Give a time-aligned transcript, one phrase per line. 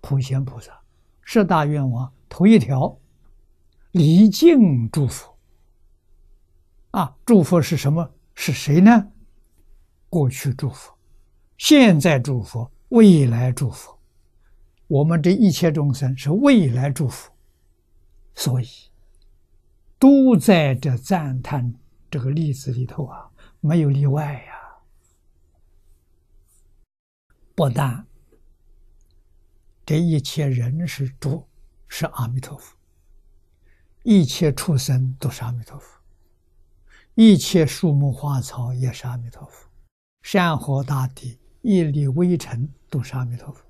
[0.00, 0.78] 普贤菩萨
[1.22, 2.98] 十大愿望头一条，
[3.92, 5.32] 离境祝福。
[6.90, 8.08] 啊，祝福是什么？
[8.34, 9.10] 是谁呢？
[10.08, 10.92] 过去祝福，
[11.56, 13.92] 现在祝福，未来祝福。
[14.86, 17.32] 我们这一切众生是未来祝福，
[18.34, 18.66] 所以
[19.98, 21.74] 都在这赞叹
[22.10, 23.28] 这个例子里头啊，
[23.60, 24.52] 没有例外呀。
[27.56, 28.06] 不但
[29.86, 31.46] 这一切人是主，
[31.88, 32.74] 是阿弥陀佛；
[34.02, 36.00] 一切畜生都是阿弥陀佛；
[37.14, 39.68] 一切树木花草也是阿弥陀佛；
[40.22, 43.62] 山河大地、一粒微尘都是阿弥陀佛。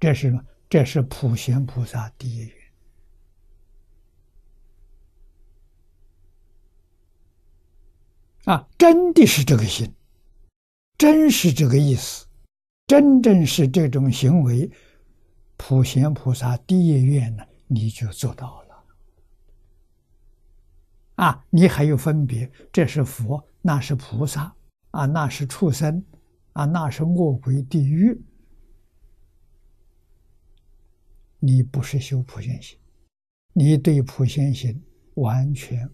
[0.00, 0.42] 这是什么？
[0.70, 2.52] 这是普贤菩萨第一愿
[8.44, 8.68] 啊！
[8.78, 9.94] 真的是这个心，
[10.96, 12.27] 真是这个意思。
[12.88, 14.68] 真正是这种行为，
[15.58, 18.84] 普贤菩萨第一愿呢，你就做到了。
[21.16, 24.56] 啊，你还有分别，这是佛，那是菩萨，
[24.92, 26.02] 啊，那是畜生，
[26.54, 28.18] 啊，那是恶鬼地狱。
[31.40, 32.78] 你不是修普贤行，
[33.52, 34.82] 你对普贤行
[35.16, 35.86] 完全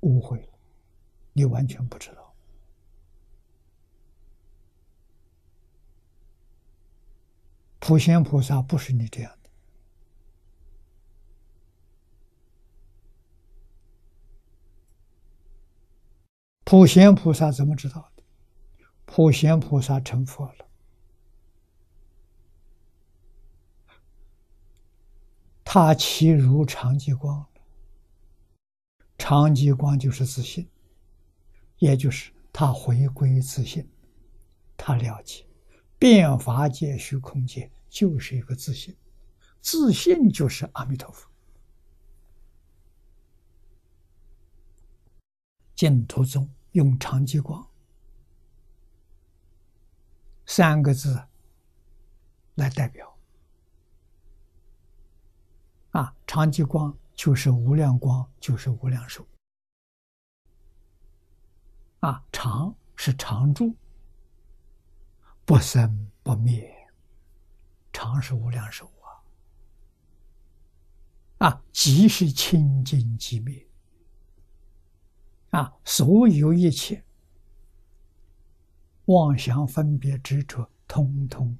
[0.00, 0.48] 误会了，
[1.32, 2.27] 你完全不知道。
[7.88, 9.48] 普贤菩萨不是你这样的。
[16.64, 18.22] 普贤菩萨怎么知道的？
[19.06, 20.66] 普贤菩萨成佛了，
[25.64, 27.48] 他其如常寂光，
[29.16, 30.68] 常寂光就是自信，
[31.78, 33.88] 也就是他回归自信，
[34.76, 35.46] 他了解
[35.98, 37.70] 变法界、虚空界。
[37.88, 38.96] 就是一个自信，
[39.60, 41.28] 自信就是阿弥陀佛。
[45.74, 47.64] 净土宗用长寂光
[50.44, 51.22] 三个字
[52.56, 53.18] 来代表，
[55.90, 59.24] 啊，长寂光就是无量光，就是无量寿。
[62.00, 63.74] 啊，常是常住，
[65.44, 66.77] 不生不灭。
[67.98, 68.88] 常是无量寿
[71.40, 71.48] 啊！
[71.48, 73.66] 啊，即是清净寂灭
[75.50, 75.74] 啊！
[75.84, 77.02] 所有一切
[79.06, 81.58] 妄想分别执着，通通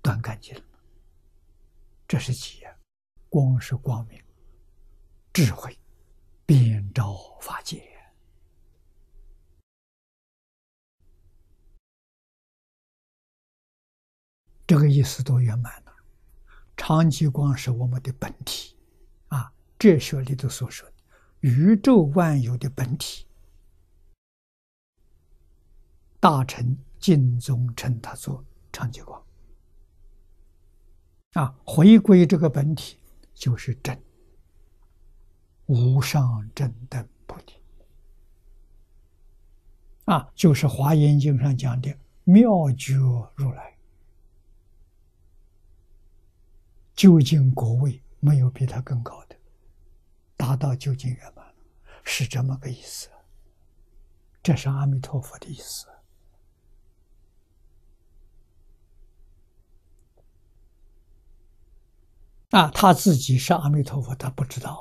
[0.00, 0.62] 断干净了。
[2.06, 2.72] 这是几啊？
[3.28, 4.22] 光是光明，
[5.32, 5.76] 智慧
[6.46, 7.91] 遍照法界。
[14.72, 15.92] 这个意思都圆满了。
[16.78, 18.74] 长极光是我们的本体，
[19.28, 20.94] 啊，哲学里头所说的
[21.40, 23.26] 宇宙万有的本体。
[26.18, 29.22] 大臣敬宗称他做长极光，
[31.34, 32.96] 啊，回归这个本体
[33.34, 34.02] 就是真，
[35.66, 37.60] 无上正等菩提，
[40.06, 41.94] 啊，就是华严经上讲的
[42.24, 42.94] 妙觉
[43.34, 43.71] 如来。
[47.02, 49.34] 究竟果位没有比他更高的，
[50.36, 51.54] 达到究竟圆满了，
[52.04, 53.08] 是这么个意思。
[54.40, 55.88] 这是阿弥陀佛的意思。
[62.50, 64.72] 啊，他自己是阿弥陀佛，他不知道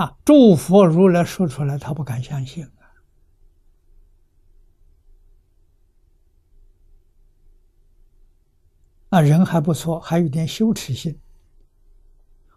[0.00, 0.16] 啊！
[0.24, 2.88] 诸佛如来说出来，他不敢相信啊！
[9.10, 11.20] 啊，人还不错，还有点羞耻心。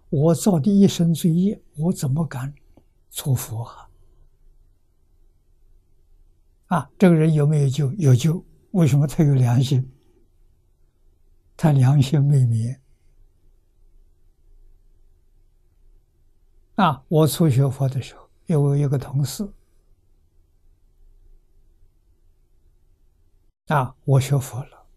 [0.09, 2.53] 我造的一身罪业，我怎么敢
[3.11, 3.89] 出佛啊？
[6.67, 7.91] 啊，这个人有没有救？
[7.95, 8.41] 有救？
[8.71, 9.91] 为什么他有良心？
[11.57, 12.79] 他良心未泯。
[16.75, 17.03] 啊！
[17.07, 19.47] 我初学佛的时候，有一个同事，
[23.67, 24.87] 啊，我学佛了，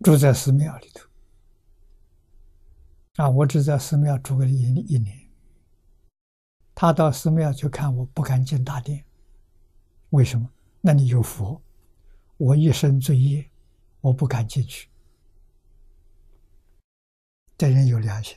[0.00, 1.06] 住在寺庙里头，
[3.22, 5.16] 啊，我只在寺庙住个一一年。
[6.74, 9.04] 他到寺庙去看我，不敢进大殿，
[10.10, 10.50] 为什么？
[10.80, 11.60] 那里有佛，
[12.36, 13.48] 我一身罪业，
[14.00, 14.88] 我不敢进去。
[17.56, 18.36] 这人有良心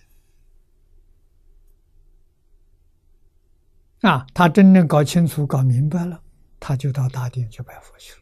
[4.02, 4.26] 啊！
[4.34, 6.20] 他真正搞清楚、搞明白了，
[6.60, 8.21] 他就到大殿去拜佛去了。